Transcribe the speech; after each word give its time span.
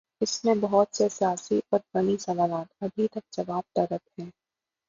اس 0.21 0.45
میں 0.45 0.53
بہت 0.61 0.95
سے 0.95 1.09
سیاسی 1.09 1.59
اور 1.69 1.79
فنی 1.91 2.17
سوالات 2.17 2.83
ابھی 2.83 3.07
تک 3.07 3.31
جواب 3.31 3.73
طلب 3.73 4.19
ہیں۔ 4.19 4.29